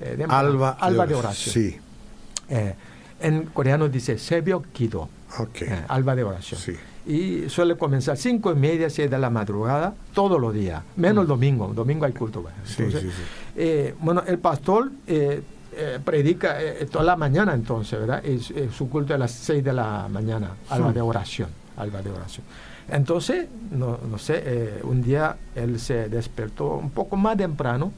[0.00, 1.52] Eh, alba, alba de oración.
[1.52, 1.76] Sí.
[2.48, 2.74] Eh,
[3.20, 5.08] en coreano dice Sebio Kido.
[5.38, 5.84] Okay.
[5.88, 6.60] alba de oración.
[6.60, 6.72] Sí.
[7.06, 11.26] Y suele comenzar cinco y media, seis de la madrugada, todos los días, menos el
[11.26, 11.28] Mm.
[11.28, 11.68] domingo.
[11.74, 12.44] Domingo hay culto.
[12.78, 13.12] Entonces,
[14.00, 14.90] bueno, el pastor
[15.78, 18.24] eh, predica eh, toda la mañana entonces, ¿verdad?
[18.24, 22.10] Es, es, su culto a las 6 de la mañana, alba de oración, alba de
[22.10, 22.46] oración.
[22.88, 27.92] Entonces, no, no sé, eh, un día él se despertó un poco más temprano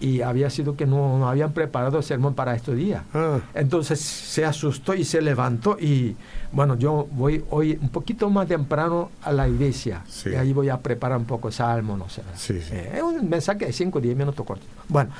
[0.00, 3.04] y había sido que no, no habían preparado el sermón para este día.
[3.14, 3.38] Ah.
[3.54, 6.16] Entonces se asustó y se levantó y
[6.52, 10.30] bueno, yo voy hoy un poquito más temprano a la iglesia Sí.
[10.30, 12.22] y ahí voy a preparar un poco salmo, no sé.
[12.36, 12.74] Sí, sí.
[12.74, 14.64] Eh, es un mensaje de 5 o 10 minutos corto.
[14.88, 15.10] Bueno,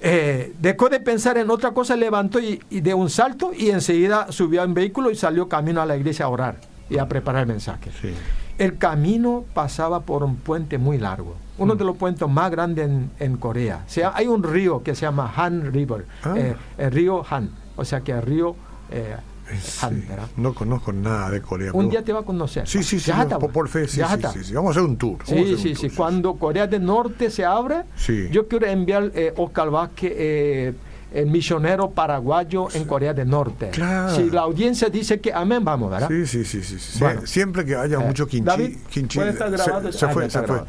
[0.00, 4.30] eh, dejó de pensar en otra cosa, levantó y, y de un salto y enseguida
[4.30, 6.56] subió un vehículo y salió camino a la iglesia a orar
[6.90, 7.90] y a preparar el mensaje.
[8.58, 11.78] El camino pasaba por un puente muy largo, uno Mm.
[11.78, 13.82] de los puentes más grandes en, en Corea.
[13.86, 16.34] O sea, hay un río que se llama Han River, Ah.
[16.36, 18.54] eh, el río Han, o sea que el río
[18.90, 19.16] eh,
[19.82, 20.06] Han, Sí.
[20.08, 20.26] ¿verdad?
[20.38, 21.70] No conozco nada de Corea.
[21.74, 22.66] Un día te va a conocer.
[22.66, 23.10] Sí, sí, sí.
[23.10, 24.54] Ya está, por, por fe, sí, ya sí.
[24.54, 25.18] Vamos a hacer un tour.
[25.24, 25.96] Sí, un sí, tour, sí.
[25.96, 27.82] Cuando Corea del Norte se abre,
[28.30, 30.74] yo quiero enviar eh, Oscar Vázquez, eh,
[31.14, 33.70] el misionero paraguayo en Corea del Norte.
[33.70, 34.14] Claro.
[34.16, 36.08] Si la audiencia dice que amén, vamos, ¿verdad?
[36.08, 36.98] Sí, sí, sí, sí.
[36.98, 37.26] Bueno.
[37.26, 39.92] siempre que haya Eh, mucho quinchi, David, quinchi ¿puede estar grabado?
[39.92, 40.46] se, se Ah, fue, se fue.
[40.46, 40.66] grabado.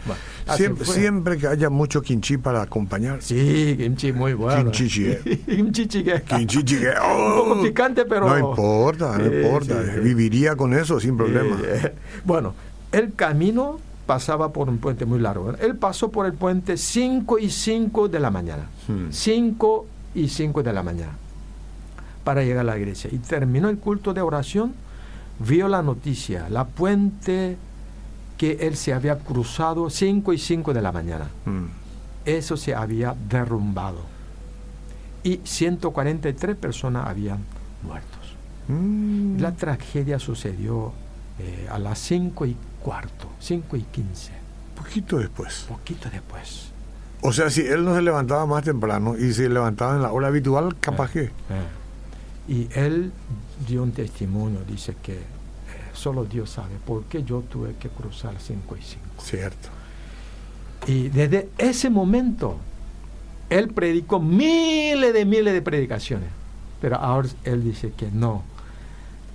[0.47, 0.95] Ah, siempre, fue.
[0.95, 3.21] siempre que haya mucho quinchi para acompañar.
[3.23, 4.71] Sí, kimchi muy bueno.
[4.71, 5.39] Kimchi chigue.
[5.45, 6.21] kimchi chigue.
[6.23, 6.89] Quinchi chique.
[6.89, 7.63] Un poco ¡oh!
[7.63, 8.29] picante, pero...
[8.29, 9.83] No importa, no Sí, importa.
[9.83, 9.99] sí.
[10.01, 11.57] Viviría con eso sin problema.
[12.23, 12.53] Bueno,
[12.91, 15.53] el camino pasaba por un puente muy largo.
[15.59, 18.69] Él pasó por el puente 5 y 5 de la mañana.
[18.87, 19.07] Hmm.
[19.09, 21.13] 5 y 5 de la mañana
[22.23, 23.09] para llegar a la iglesia.
[23.13, 24.73] Y terminó el culto de oración,
[25.39, 27.57] vio la noticia, la puente
[28.37, 31.29] que él se había cruzado 5 y 5 de la mañana.
[31.45, 31.65] Mm.
[32.25, 33.99] Eso se había derrumbado.
[35.23, 37.39] Y 143 personas habían
[37.83, 38.35] muertos.
[38.67, 39.39] Mm.
[39.39, 40.93] La tragedia sucedió
[41.39, 44.31] eh, a las 5 y cuarto, 5 y 15,
[44.75, 45.65] Poquito después.
[45.69, 46.71] poquito después.
[47.25, 50.27] O sea, si él no se levantaba más temprano y se levantaba en la hora
[50.27, 51.31] habitual, capaz que.
[52.47, 53.11] Y él
[53.67, 55.21] dio un testimonio, dice que eh,
[55.93, 59.05] solo Dios sabe por qué yo tuve que cruzar 5 y 5.
[59.17, 59.69] Cierto.
[60.85, 62.57] Y desde ese momento,
[63.49, 66.29] él predicó miles de miles de predicaciones.
[66.79, 68.43] Pero ahora él dice que no.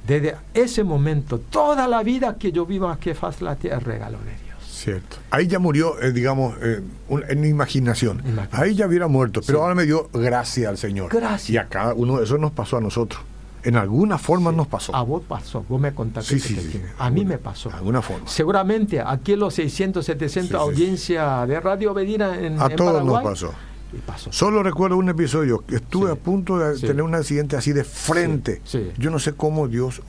[0.07, 4.31] Desde ese momento, toda la vida que yo vivo aquí faz la tierra regalo de
[4.31, 4.39] Dios.
[4.84, 5.16] Cierto.
[5.30, 8.20] Ahí ya murió, eh, digamos, eh, un- en imaginación.
[8.20, 8.62] Imaginación.
[8.62, 9.62] Ahí ya hubiera muerto, pero Sí.
[9.62, 11.10] ahora me dio gracia al Señor.
[11.12, 11.50] Gracias.
[11.50, 13.20] Y a cada uno de eso nos pasó a nosotros.
[13.62, 14.96] En alguna forma nos pasó.
[14.96, 16.38] A vos pasó, vos me contaste.
[16.38, 16.56] Sí.
[16.98, 17.68] A mí Alguna- me pasó.
[17.68, 18.26] De alguna forma.
[18.26, 20.80] Seguramente aquí los 600, 700 Sí, sí, sí.
[20.82, 23.52] audiencia de Radio Bedina en, A en todos nos pasó.
[23.92, 24.32] Y pasó.
[24.32, 28.62] Solo recuerdo un episodio estuve a punto de tener un accidente así de frente.
[28.96, 30.00] Yo no sé cómo Dios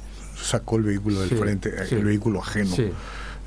[0.42, 2.74] sacó el vehículo del frente, eh, el vehículo ajeno.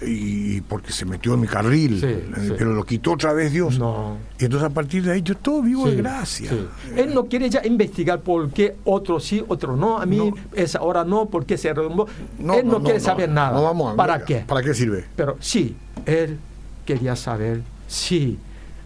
[0.02, 2.52] Y porque se metió en mi carril, Sí, eh, sí.
[2.58, 3.78] pero lo quitó otra vez Dios.
[3.78, 4.16] No.
[4.38, 6.50] Y entonces a partir de ahí yo todo vivo de Sí, gracia.
[6.50, 6.66] sí.
[6.96, 9.98] Él no quiere ya investigar por qué otro sí, otro no.
[9.98, 10.34] A mí No.
[10.54, 12.06] esa hora no, por qué se redumbó.
[12.38, 13.52] él no, quiere saber nada.
[13.56, 14.40] No vamos a- ¿Para qué?
[14.46, 15.04] ¿Para qué sirve?
[15.16, 15.76] Pero sí,
[16.06, 16.38] él
[16.84, 18.38] quería saber si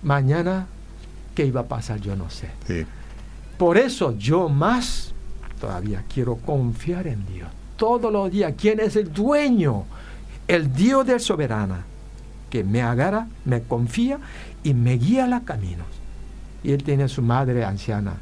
[0.03, 0.66] mañana
[1.35, 2.49] qué iba a pasar, yo no sé.
[3.57, 5.12] Por eso yo más
[5.61, 7.49] todavía quiero confiar en Dios.
[7.77, 9.85] Todos los días, ¿quién es el dueño?
[10.49, 11.77] el Dios del soberano,
[12.51, 14.19] que me agarra, me confía
[14.63, 15.87] y me guía los caminos.
[16.65, 18.15] Y él tiene a su madre anciana.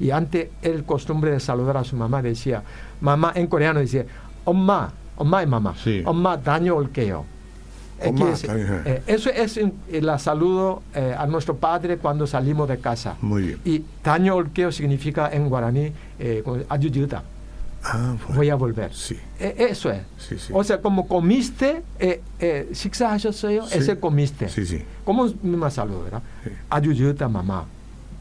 [0.00, 2.62] Y antes el costumbre de saludar a su mamá decía,
[3.00, 4.06] mamá en coreano decía,
[4.44, 6.02] omma, omma y mamá, sí.
[6.06, 7.26] omma daño olkeo.
[8.00, 13.16] Es, eh, eso es el eh, saludo eh, a nuestro padre cuando salimos de casa.
[13.20, 13.60] Muy bien.
[13.64, 17.22] Y daño olkeo significa en guaraní eh, ayudita.
[17.84, 18.94] Ah, voy a volver.
[18.94, 19.16] Sí.
[19.38, 20.02] E, eso es.
[20.52, 24.48] O sea, como comiste, eh, eh, ese comiste.
[24.48, 24.82] Sí, sí.
[25.04, 26.22] Como misma salud, ¿verdad?
[26.70, 27.66] Ayuyuta mamá,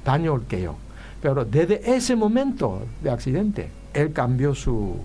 [0.03, 0.75] daño que yo.
[1.21, 4.97] Pero desde ese momento de accidente, él cambió su,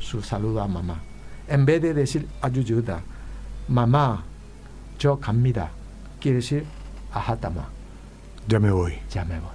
[0.00, 1.00] su salud a mamá.
[1.48, 3.00] En vez de decir ayuyuta,
[3.68, 4.24] mamá,
[4.98, 5.70] yo camida,
[6.20, 6.64] quiere decir
[7.12, 7.68] ajatama.
[8.48, 8.94] Ya me voy.
[9.10, 9.50] Ya me voy.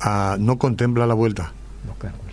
[0.00, 1.52] Ah, no contempla la vuelta.
[1.86, 2.23] No, claro.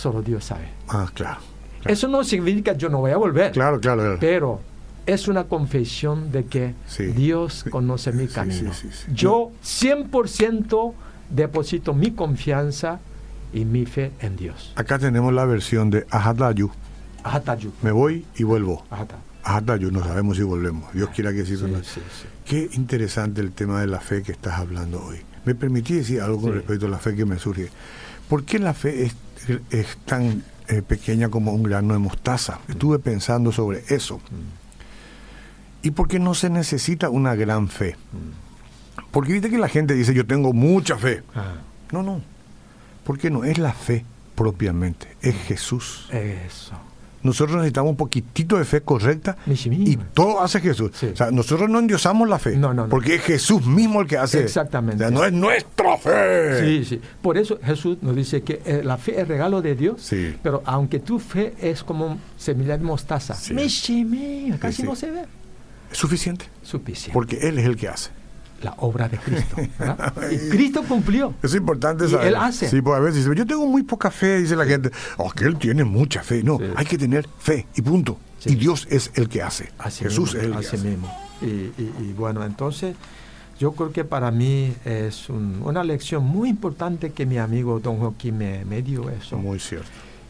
[0.00, 0.68] Solo Dios sabe.
[0.88, 1.40] Ah, claro.
[1.80, 1.92] Claro.
[1.92, 3.52] Eso no significa yo no voy a volver.
[3.52, 4.00] Claro, claro.
[4.02, 4.16] claro.
[4.18, 4.60] Pero
[5.04, 7.04] es una confesión de que Sí.
[7.06, 7.70] Dios Sí.
[7.70, 8.72] conoce mi camino.
[8.72, 8.88] sí.
[9.12, 10.94] Yo 100%
[11.28, 13.00] deposito mi confianza
[13.52, 14.72] y mi fe en Dios.
[14.76, 16.70] Acá tenemos la versión de Ahadayu.
[17.24, 17.72] Ahatayu.
[17.82, 18.84] Me voy y vuelvo.
[18.90, 19.16] Ahata.
[19.44, 20.90] Ahadayu, no sabemos si volvemos.
[20.94, 21.56] Dios quiera que sí.
[21.56, 22.26] Sí, pero- sí, sí.
[22.46, 25.18] Qué interesante el tema de la fe que estás hablando hoy.
[25.44, 27.68] Me permití decir algo con respecto a la fe que me surge.
[28.28, 29.14] ¿Por qué la fe es,
[29.70, 32.60] es tan eh, pequeña como un grano de mostaza?
[32.68, 34.20] Estuve pensando sobre eso.
[35.82, 37.96] ¿Y por qué no se necesita una gran fe?
[39.10, 41.22] Porque viste que la gente dice, yo tengo mucha fe.
[41.34, 41.54] Ah,
[41.92, 42.20] No, no.
[43.04, 46.08] Porque no es la fe propiamente, es Jesús.
[46.12, 46.74] eso.
[47.22, 50.92] Nosotros necesitamos un poquitito de fe correcta y todo hace Jesús.
[50.94, 51.06] Sí.
[51.12, 52.88] O sea, nosotros no endiosamos la fe, No, no, no.
[52.88, 54.42] porque es Jesús mismo el que hace.
[54.42, 55.04] Exactamente.
[55.04, 56.60] O sea, no es nuestra fe.
[56.64, 57.00] Sí, sí.
[57.20, 60.00] Por eso Jesús nos dice que eh, la fe es regalo de Dios.
[60.00, 60.34] Sí.
[60.42, 63.54] Pero aunque tu fe es como semilla de mostaza, Sí.
[64.58, 65.22] Casi no se ve.
[65.92, 67.12] Es suficiente, Suficiente.
[67.12, 68.10] porque Él es el que hace.
[68.62, 69.56] La obra de Cristo.
[69.78, 70.12] ¿verdad?
[70.30, 71.34] y Cristo cumplió.
[71.42, 72.28] Es importante Y saber.
[72.28, 72.68] Él hace.
[72.68, 74.90] Sí, porque a veces dice, yo tengo muy poca fe, dice la gente.
[75.16, 76.42] Oh, que Él tiene mucha fe.
[76.42, 76.64] No, Sí.
[76.76, 78.18] hay que tener fe y punto.
[78.38, 78.50] Sí.
[78.52, 79.70] Y Dios es el que hace.
[79.78, 80.88] Así Jesús mismo, es el que así hace.
[80.88, 81.18] mismo.
[81.42, 82.96] Y, y- y bueno, entonces
[83.58, 87.98] yo creo que para mí es un- una lección muy importante que mi amigo don
[87.98, 89.36] Joaquín me, me dio eso.
[89.38, 89.88] Muy cierto.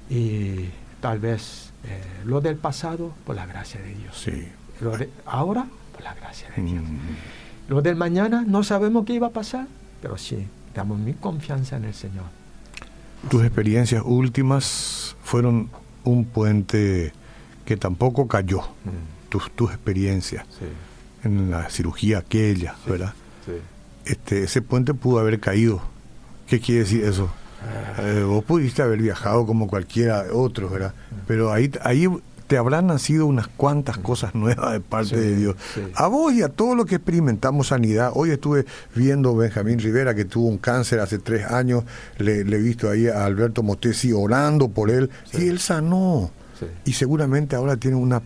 [0.08, 0.68] Y
[1.00, 4.16] tal vez eh, lo del pasado, por la gracia de Dios.
[4.22, 4.48] Sí.
[4.80, 6.82] Lo de ahora, por la gracia de Dios.
[6.82, 6.98] Mm.
[7.70, 9.68] Lo del mañana, no sabemos qué iba a pasar,
[10.02, 12.24] pero sí, damos mi confianza en el Señor.
[13.28, 15.70] Tus experiencias últimas fueron
[16.02, 17.12] un puente
[17.64, 18.62] que tampoco cayó.
[19.28, 20.64] Tus, tus experiencias Sí,
[21.22, 23.14] en la cirugía aquella, ¿verdad?
[23.46, 23.52] sí.
[24.04, 25.80] Este, ese puente pudo haber caído.
[26.48, 27.30] ¿Qué quiere decir eso?
[27.62, 28.02] Ah.
[28.02, 30.92] Eh, vos pudiste haber viajado como cualquiera otro, ¿verdad?
[31.28, 32.08] Pero ahí, ahí
[32.50, 35.54] te habrán nacido unas cuantas cosas nuevas de parte Sí, de Dios.
[35.72, 35.82] sí.
[35.94, 38.10] A vos y a todos los que experimentamos sanidad.
[38.12, 41.84] Hoy estuve viendo Benjamín Rivera que tuvo un cáncer hace tres años.
[42.18, 45.44] Le, he visto ahí a Alberto Motesi orando por él Sí.
[45.44, 46.32] y él sanó.
[46.84, 48.20] Y seguramente ahora tiene una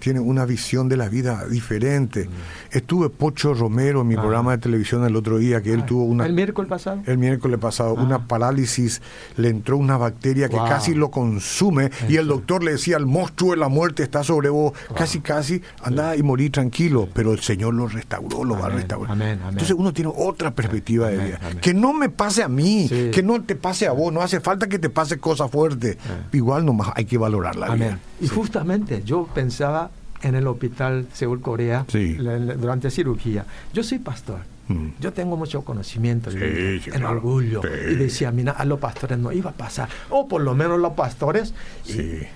[0.00, 2.28] tiene una visión de la vida diferente.
[2.72, 4.18] Estuve Pocho Romero en mi Mm.
[4.18, 4.22] Ah.
[4.22, 7.02] programa de televisión el otro día que él Ah, tuvo una ¿El miércoles pasado?
[7.06, 8.02] el miércoles pasado, Ah.
[8.02, 9.00] una parálisis,
[9.36, 13.52] le entró una bacteria que casi lo consume y el doctor le decía, el monstruo
[13.52, 17.74] de la muerte está sobre vos, casi, casi, anda y morí tranquilo, pero el Señor
[17.74, 19.12] lo restauró, lo va a restaurar.
[19.12, 19.48] amén, amén.
[19.50, 21.40] Entonces uno tiene otra perspectiva de vida.
[21.60, 23.10] Que no me pase a mí, Sí.
[23.12, 25.96] que no te pase a vos, no hace falta que te pase cosas fuertes.
[26.32, 27.98] Igual nomás hay que valorar la vida.
[28.20, 29.90] Y justamente yo pensaba
[30.22, 32.14] en el hospital Seúl, Corea, Sí.
[32.14, 33.46] durante cirugía.
[33.72, 34.40] Yo soy pastor.
[34.68, 34.90] Mm.
[35.00, 36.38] Yo tengo mucho conocimiento, Sí,
[36.84, 37.10] claro.
[37.10, 37.60] orgullo.
[37.90, 39.88] Y decía, mira, a los pastores no iba a pasar.
[40.10, 41.54] O por lo menos los pastores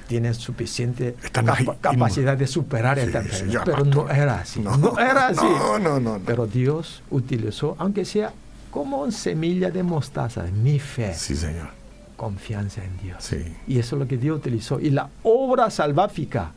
[0.09, 3.63] tienen suficiente capa- capacidad de superar esta enfermedad.
[3.65, 4.61] Pero no era así.
[4.61, 4.77] No.
[4.77, 5.47] No, era así.
[5.81, 6.19] No, no.
[6.27, 8.33] Pero Dios utilizó, aunque sea
[8.71, 11.69] como semilla de mostaza, mi fe Sí, Señor.
[12.17, 13.25] Confianza en Dios.
[13.25, 13.45] Sí.
[13.67, 14.81] Y eso es lo que Dios utilizó.
[14.81, 16.53] Y la obra salváfica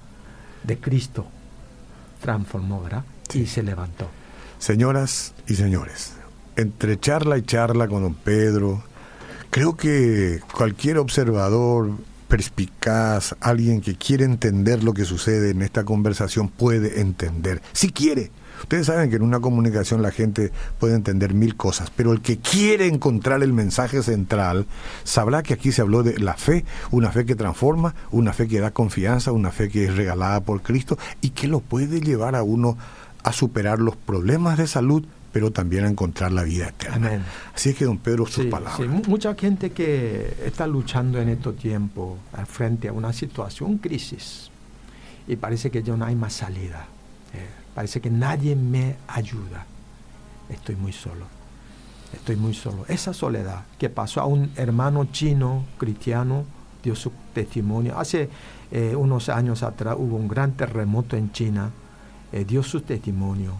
[0.63, 1.25] de Cristo
[2.21, 3.03] transformó, ¿verdad?
[3.29, 3.41] Sí.
[3.41, 4.07] Y se levantó.
[4.59, 6.13] Señoras y señores,
[6.55, 8.83] entre charla y charla con don Pedro,
[9.51, 11.91] creo que cualquier observador
[12.27, 18.31] perspicaz, alguien que quiere entender lo que sucede en esta conversación, puede entender, si quiere.
[18.61, 22.37] Ustedes saben que en una comunicación la gente puede entender mil cosas, pero el que
[22.37, 24.65] quiere encontrar el mensaje central
[25.03, 28.59] sabrá que aquí se habló de la fe, una fe que transforma, una fe que
[28.59, 32.41] da confianza, una fe que es regalada por Cristo y que lo puede llevar a
[32.41, 32.77] uno
[33.23, 36.95] a superar los problemas de salud, pero también a encontrar la vida eterna.
[37.07, 37.23] Amén.
[37.53, 38.77] Así es que, don Pedro, sus Sí, palabras.
[38.77, 44.49] sí, mucha gente que está luchando en estos tiempos frente a una situación, crisis,
[45.27, 46.87] y parece que ya no hay más salida.
[47.33, 49.65] Eh, parece que nadie me ayuda.
[50.49, 51.25] Estoy muy solo.
[52.13, 52.85] Estoy muy solo.
[52.87, 56.45] Esa soledad que pasó a un hermano chino cristiano
[56.81, 57.99] dio su testimonio.
[57.99, 58.29] Hace
[58.71, 61.69] eh, unos años atrás hubo un gran terremoto en China.
[62.31, 63.53] eh, dio su testimonio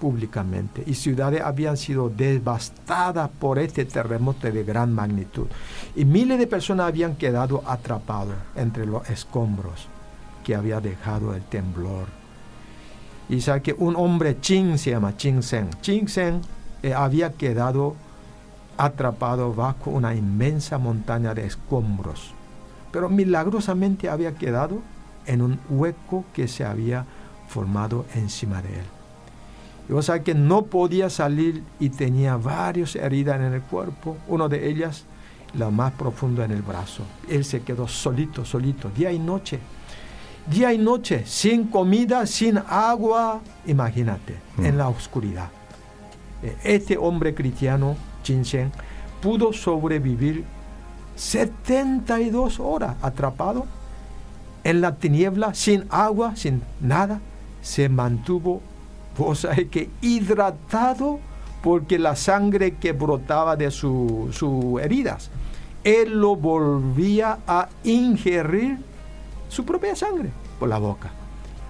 [0.00, 5.46] públicamente y ciudades habían sido devastadas por este terremoto de gran magnitud
[5.96, 9.88] y miles de personas habían quedado atrapados entre los escombros
[10.44, 12.06] que había dejado el temblor.
[13.28, 15.70] Y sabe que un hombre Chin se llama Chin Sen.
[15.80, 16.42] Chin Sen
[16.82, 17.96] eh, había quedado
[18.76, 22.34] atrapado bajo una inmensa montaña de escombros,
[22.92, 24.82] pero milagrosamente había quedado
[25.26, 27.06] en un hueco que se había
[27.48, 28.93] formado encima de él.
[29.92, 34.68] O sea que no podía salir y tenía varias heridas en el cuerpo, una de
[34.68, 35.04] ellas
[35.54, 37.02] la más profunda en el brazo.
[37.28, 39.58] Él se quedó solito, solito, día y noche.
[40.50, 44.64] Día y noche, sin comida, sin agua, imagínate, Mm.
[44.66, 45.48] en la oscuridad.
[46.42, 48.72] Eh, Este hombre cristiano, Shen,
[49.22, 50.44] pudo sobrevivir
[51.16, 53.66] 72 horas atrapado
[54.64, 57.20] en la tiniebla, sin agua, sin nada,
[57.62, 58.60] se mantuvo,
[59.16, 61.20] vos sabés que hidratado
[61.62, 65.30] porque la sangre que brotaba de sus su heridas,
[65.82, 68.78] él lo volvía a ingerir
[69.48, 71.10] su propia sangre por la boca.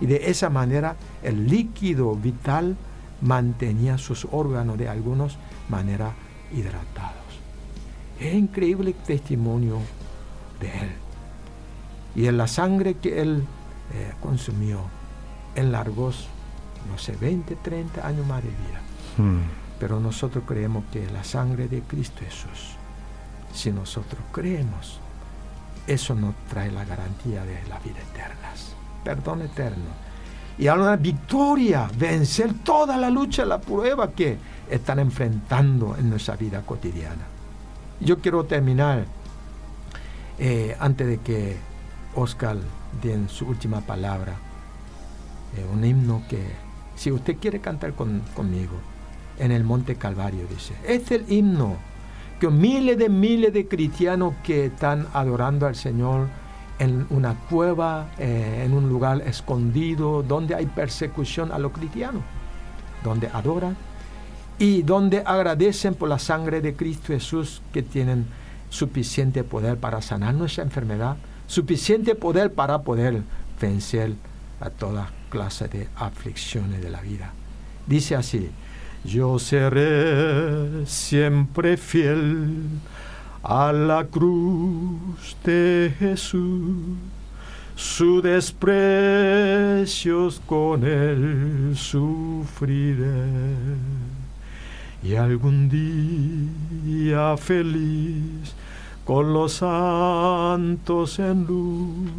[0.00, 2.76] Y de esa manera el líquido vital
[3.20, 5.36] mantenía sus órganos de algunas
[5.68, 6.12] manera
[6.52, 7.14] hidratados.
[8.18, 9.78] Es increíble el testimonio
[10.60, 10.92] de él.
[12.16, 13.44] Y en la sangre que él
[13.92, 14.80] eh, consumió,
[15.56, 16.28] en largos,
[16.90, 18.80] no sé, 20, 30 años más de vida.
[19.16, 19.42] Hmm.
[19.78, 22.76] Pero nosotros creemos que la sangre de Cristo Jesús,
[23.52, 25.00] si nosotros creemos,
[25.86, 28.52] eso nos trae la garantía de la vida eterna,
[29.02, 30.04] perdón eterno.
[30.56, 34.38] Y a una victoria, vencer toda la lucha, la prueba que
[34.70, 37.24] están enfrentando en nuestra vida cotidiana.
[38.00, 39.04] Yo quiero terminar
[40.38, 41.56] eh, antes de que
[42.14, 42.56] Oscar
[43.02, 44.34] dé su última palabra,
[45.56, 46.44] eh, un himno que,
[46.96, 48.74] si usted quiere cantar conmigo,
[49.38, 51.76] en el Monte Calvario, dice, es el himno
[52.38, 56.28] que miles de miles de cristianos que están adorando al Señor
[56.78, 62.22] en una cueva, eh, en un lugar escondido, donde hay persecución a los cristianos,
[63.02, 63.76] donde adoran
[64.58, 68.26] y donde agradecen por la sangre de Cristo Jesús que tienen
[68.68, 73.22] suficiente poder para sanar nuestra enfermedad, suficiente poder para poder
[73.60, 74.14] vencer
[74.64, 77.32] a toda clase de aflicciones de la vida.
[77.86, 78.50] Dice así,
[79.04, 82.64] yo seré siempre fiel
[83.42, 86.96] a la cruz de Jesús,
[87.76, 88.80] su desprecios
[90.46, 93.26] con él sufriré
[95.02, 98.54] y algún día feliz
[99.04, 102.10] con los santos en luz,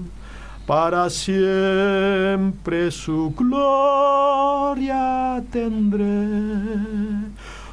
[0.65, 6.05] para siempre su gloria tendré.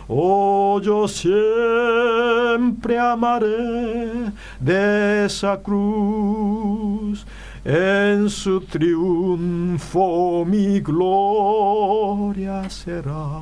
[0.08, 7.24] Oh, yo siempre amaré de esa cruz,
[7.64, 13.40] en su triunfo mi gloria será.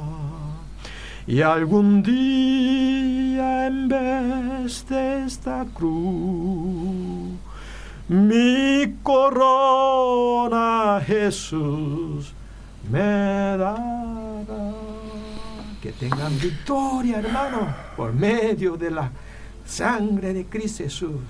[1.27, 7.40] Y algún día en vez de esta cruz,
[8.11, 12.35] mi corona Jesús
[12.91, 13.77] me dará.
[15.81, 19.13] Que tengan victoria, hermano, por medio de la
[19.65, 21.21] sangre de Cristo Jesús.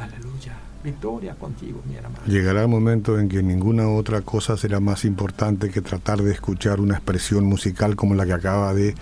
[0.00, 0.56] Aleluya.
[0.82, 2.24] Victoria contigo, mi hermano.
[2.26, 6.80] Llegará el momento en que ninguna otra cosa será más importante que tratar de escuchar
[6.80, 8.94] una expresión musical como la que acaba de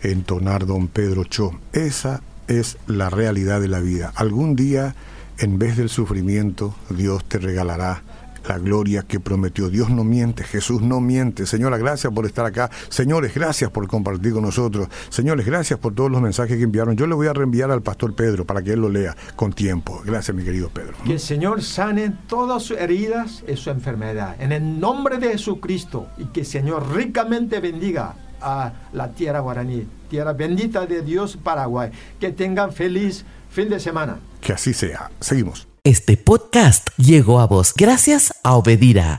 [0.00, 1.50] entonar don Pedro Cho.
[1.72, 4.12] Esa es la realidad de la vida.
[4.14, 4.94] Algún día,
[5.38, 8.02] en vez del sufrimiento, Dios te regalará
[8.48, 9.68] la gloria que prometió.
[9.68, 11.46] Dios no miente, Jesús no miente.
[11.46, 12.70] Señora, gracias por estar acá.
[12.88, 14.88] Señores, gracias por compartir con nosotros.
[15.10, 16.96] Señores, gracias por todos los mensajes que enviaron.
[16.96, 20.02] Yo le voy a reenviar al pastor Pedro para que él lo lea con tiempo.
[20.04, 20.94] Gracias, mi querido Pedro.
[21.04, 24.36] Que el Señor sane todas sus heridas y su enfermedad.
[24.40, 26.08] En el nombre de Jesucristo.
[26.16, 31.90] Y que el Señor ricamente bendiga a la tierra guaraní, tierra bendita de Dios Paraguay.
[32.18, 33.24] Que tengan feliz
[33.58, 34.20] fin de semana.
[34.40, 35.10] Que así sea.
[35.18, 35.66] Seguimos.
[35.82, 39.16] Este podcast llegó a vos gracias a Obedira.